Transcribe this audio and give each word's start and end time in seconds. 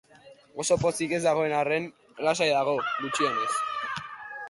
Oso 0.63 0.77
pozik 0.83 1.13
ez 1.17 1.19
dagoen 1.27 1.55
arren, 1.59 1.87
lasai 2.29 2.51
dago, 2.59 2.77
gutxienez. 3.07 3.51